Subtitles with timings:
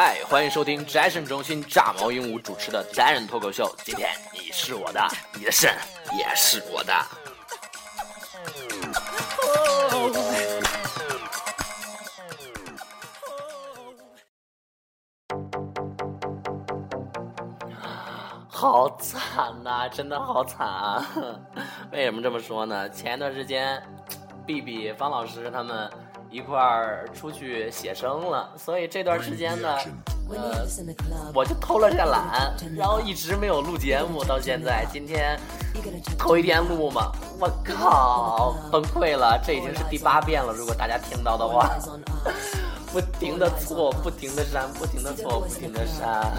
[0.00, 3.68] 嗨欢迎收听宅神中心炸毛鹦鹉主持的单人脱口秀。
[3.82, 5.74] 今天你是我的，你的肾
[6.16, 6.94] 也是我的。
[18.46, 21.04] 好惨呐、真的好惨啊！
[21.90, 22.88] 为什么这么说呢？
[22.90, 23.82] 前一段时间
[24.46, 25.90] ，B B 方老师他们
[26.30, 29.68] 一块儿出去写生了，所以这段时间呢，
[30.30, 30.66] 呃，
[31.34, 35.38] 我就偷了下懒，然后一直没有录节目，到现在今天
[36.18, 39.40] 头一天录嘛，我靠，崩溃了！
[39.44, 41.70] 这已经是第八遍了，如果大家听到的话，
[42.92, 46.30] 不停的错，不停的删，不停的错，不停的删。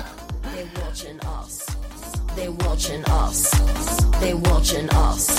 [0.43, 1.65] They watching us.
[2.35, 3.51] They watching us.
[4.21, 5.29] They watching us.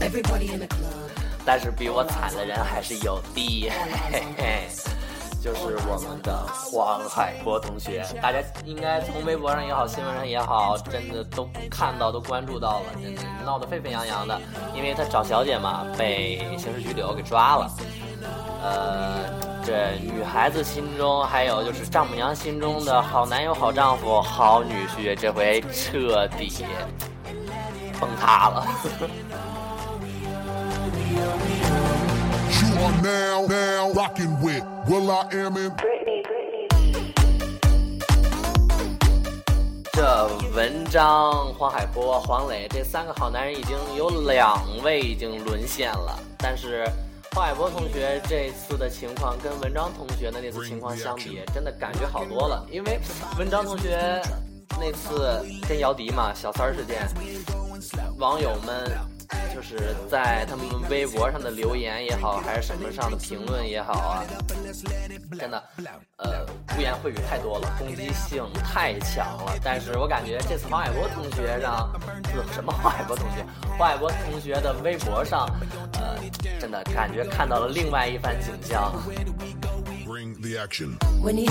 [0.00, 1.03] Everybody in the club.
[1.44, 3.70] 但是比我惨的人还是有的，
[4.10, 4.68] 嘿嘿，
[5.42, 8.02] 就是我们的黄海波同学。
[8.22, 14.40] 大家应该从微博上也好，新闻上也好，真的都看到、都关注到了，真的闹得沸沸扬扬的。
[14.74, 17.70] 因为他找小姐嘛，被刑事拘留给抓了。
[18.62, 19.18] 呃，
[19.62, 26.50] 这女孩子心中，还有就是丈母娘心中的好男友、好丈夫、好女婿，这回彻底
[28.00, 28.66] 崩塌了。
[32.84, 35.72] are now, now rocking with Will I Am in.
[39.90, 46.84] 这文章、黄海波、黄磊这三个好男人已经有两位已经沦陷了，但是
[47.34, 52.66] 黄海波同学这次的情况跟文章同学的那次情况相比，真的感觉好多了。
[52.70, 53.00] 因为
[53.38, 54.20] 文章同学
[54.78, 57.08] 那次跟姚笛嘛小三儿事件，
[58.18, 58.90] 网友们
[59.54, 64.24] 就是在他们微博上的留言也好，还是什么上的评论也好啊，
[65.38, 65.62] 真的，
[66.16, 66.44] 呃，
[66.76, 69.56] 污言秽语太多了，攻击性太强了。
[69.62, 71.88] 但是我感觉这次黄海波同学让，
[72.24, 73.46] 不什么黄海波同学，
[73.78, 75.48] 黄海波同学的微博上，
[75.92, 76.18] 呃，
[76.60, 78.92] 真的感觉看到了另外一番景象。
[80.04, 80.98] Bring the action.
[81.22, 81.46] When you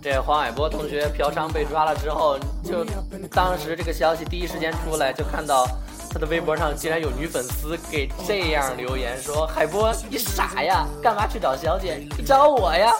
[0.00, 2.84] 这黄海波同学嫖娼被抓了之后，就
[3.30, 5.66] 当时这个消息第一时间出来，就看到
[6.10, 11.96] 他的微博上竟然有女粉丝给这样留言说：“海波，你傻呀，干嘛去找小姐？
[12.16, 12.92] 你找我呀！”，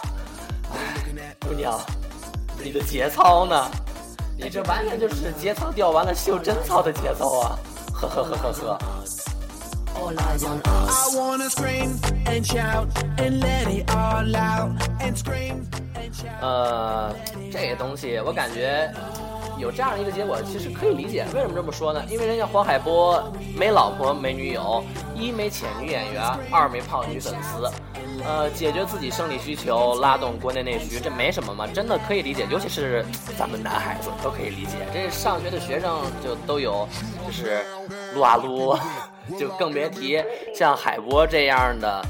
[1.47, 1.81] 姑娘，
[2.63, 3.71] 你的节操呢？
[4.39, 7.59] 你这完全就是节操掉完了秀贞操的节奏啊！
[7.95, 8.79] 呵呵呵呵呵。
[9.99, 12.87] I wanna scream and shout
[13.17, 14.71] and let it all out
[15.01, 15.65] and scream.
[16.41, 17.15] 呃，
[17.53, 18.91] 这个东西我感觉
[19.59, 21.25] 有这样一个结果，其实可以理解。
[21.35, 22.03] 为什么这么说呢？
[22.09, 24.85] 因为人家黄海波没老婆没女友，
[25.15, 27.71] 一没潜女演员，二没泡女粉丝。
[28.25, 32.47] 呃，解决自己生理需求，拉动国内内需，这没什么嘛，真的可以理解。
[32.51, 33.05] 尤其是
[33.39, 34.73] 咱们男孩子都可以理解。
[34.93, 36.89] 这上学的学生就都有，
[37.27, 37.63] 就是
[38.15, 38.77] 撸啊撸，
[39.39, 40.21] 就更别提
[40.55, 42.03] 像海波这样的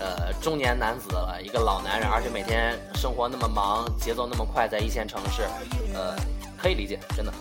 [0.00, 5.42] 呃中年男子了，一个老男人，而且每天生活那么忙，节奏那么快，在一线城市，
[5.94, 6.14] 呃，
[6.56, 7.32] 可以理解，真的。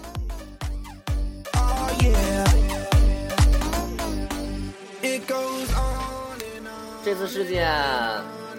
[7.03, 7.65] 这次事件，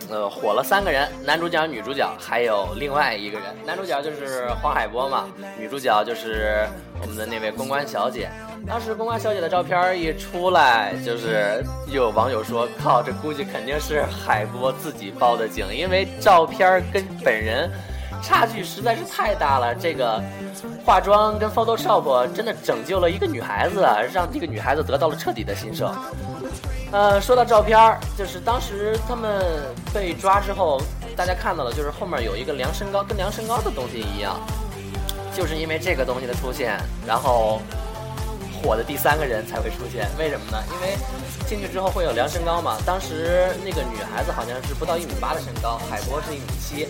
[0.08, 3.54] 呃，火了三个人，男主角、女主角，还有另外一个人。
[3.66, 5.28] 男主角就是黄海波嘛，
[5.58, 6.66] 女主角就是
[7.02, 8.30] 我们的那位公关小姐。
[8.68, 17.70] 当时公关小姐的照片一出来，就是有网友说：“靠，这估计肯定是海波自己报的警，因为照片跟本人
[18.22, 19.74] 差距实在是太大了。
[19.74, 20.22] 这个
[20.84, 23.80] 化妆跟 Photoshop 真的拯救了一个女孩子，
[24.12, 25.90] 让这个女孩子得到了彻底的新生。”
[26.92, 29.42] 呃，说到照片，就是当时他们
[29.94, 30.78] 被抓之后，
[31.16, 34.38] 大家看到了，就是后面有一个量身高，跟量身高的东西一样，
[35.34, 37.60] 就是因为这个东西的出现，然后
[38.62, 40.08] 火的第三个人才会出现。
[40.18, 40.62] 为什么呢？
[40.72, 40.96] 因为
[41.46, 42.78] 进去之后会有量身高嘛。
[42.84, 46.88] 当时那个女孩子好像是不到一米八的身高，海波是一米七，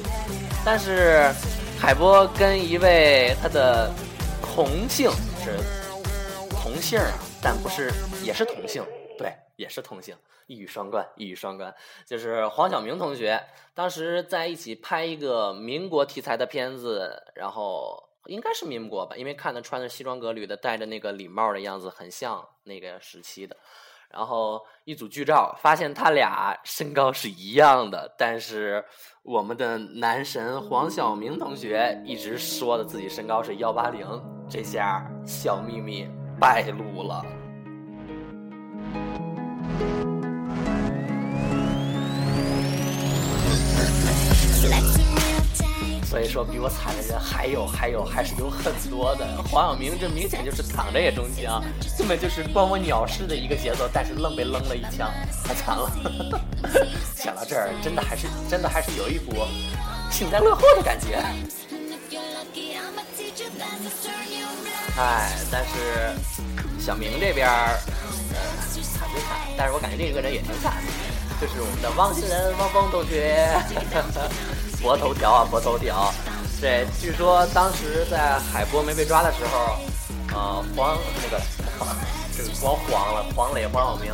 [0.65, 1.31] 但是
[1.79, 3.93] 海波跟一位他的
[4.43, 5.11] 同性
[5.45, 5.59] 是
[6.51, 7.93] 同姓啊，但不是
[8.23, 8.85] 也是同性，
[9.17, 10.15] 对，也是同性，
[10.49, 11.73] 一语双关，一语双关。
[12.05, 13.41] 就是黄晓明同学，
[13.75, 23.57] 当时在一起拍一个民国题材的片子，然后应该是民国吧，因为看他穿着西装革履的，戴着那个礼帽的样子，很像那个时期的。
[24.11, 28.83] 然后一组剧照，发现他俩身高是一样的，但是
[29.23, 34.07] 我们的男神黄晓明同学一直说的自己身高是幺八零，
[34.49, 36.09] 这下小秘密
[36.41, 37.48] 败露了。
[46.09, 49.27] 所以说比我惨的人还有还有还是有很多的。
[49.45, 51.63] 黄晓明这明显就是躺着也中枪，
[51.99, 55.13] 根本就是关我鸟事的一个节奏，但是愣被扔了一枪，
[55.45, 55.93] 太惨了。
[57.15, 59.35] 想到这儿，真的还是真的还是有一股
[60.11, 61.23] 幸灾乐祸的感觉。
[64.97, 66.17] 哎，但是
[66.81, 67.79] 小明这边儿，
[68.33, 68.41] 呃，
[68.83, 73.47] 惨归惨，但是我感觉另一个人也挺惨的，就是我们的汪星人汪峰同学，
[74.83, 76.13] 博头条啊，博头条。
[76.61, 79.79] 对，据说当时在海波没被抓的时候，
[80.35, 81.43] 呃，黄那个
[82.37, 84.13] 这个光黄了，黄磊、黄晓明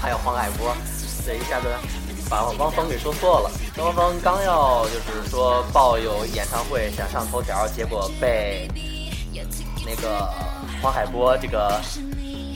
[0.00, 0.74] 还有黄海波，
[1.26, 1.66] 这一下子
[2.30, 3.50] 把汪峰给说错了。
[3.76, 8.68] 汪峰刚要就是说报有演唱会想上头条，结果被
[9.84, 10.26] 那个
[10.82, 11.80] 黄海波这个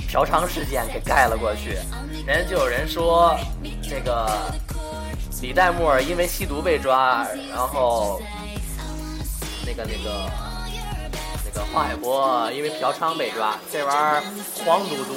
[0.09, 1.77] 嫖娼事件给盖了过去。
[2.27, 3.37] 人家就有人说
[3.83, 4.31] 这个
[5.43, 8.23] 李代沫因为吸毒被抓，然后。
[9.65, 10.31] 那个那个
[11.45, 14.23] 那个黄海波因为嫖娼被抓，这玩意儿
[14.65, 15.15] 黄赌毒，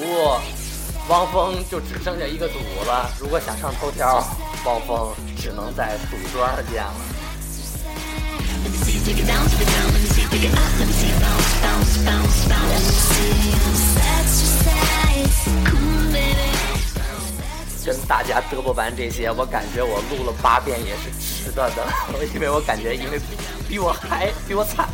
[1.09, 3.09] 汪峰就只剩下一个赌了。
[3.19, 4.23] 如果想上头条，
[4.65, 6.93] 汪峰只能在赌桌上见了。
[18.07, 21.85] 大家嘚啵完这些，我感觉我录了八遍也是值得的，
[22.33, 23.19] 因为我感觉因为
[23.67, 24.87] 比我还比我惨。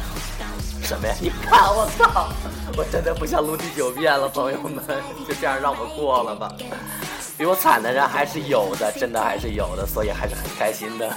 [0.84, 1.13] 什么呀？
[1.22, 2.28] 你看我操！
[2.75, 4.84] 我真的不想录第九遍了，朋友们，
[5.28, 6.52] 就这样让我过了吧。
[7.38, 11.10] 比我惨的人还是有的，真的还是有的，所以还是很开心的。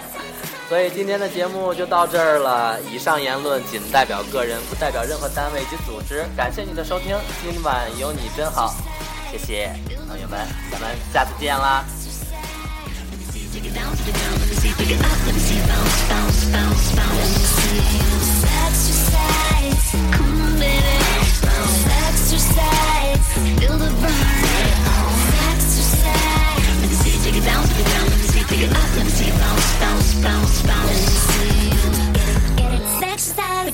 [0.68, 2.78] 所以今天的节目就到这儿了。
[2.82, 6.24] 以上言论仅代表个人，不代表任何单位及组织。
[6.36, 8.74] 感谢你的收听，今晚有你真好，
[9.31, 9.73] 谢谢
[10.07, 11.83] 朋友们，咱们下次见啦。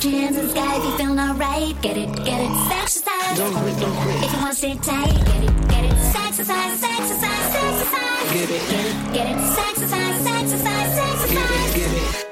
[0.01, 1.75] Hands in the sky if you feeling alright.
[1.81, 3.12] Get it, get it, exercise.
[3.36, 4.24] Don't quit, don't quit.
[4.24, 5.96] If you want to sit tight, get it, get it.
[6.14, 8.32] Sexercise, sexercise, sexercise.
[8.32, 9.12] Get it, get it.
[9.12, 11.74] Get it, sexercise, sexercise, sexercise.
[11.74, 12.23] Get it, get it.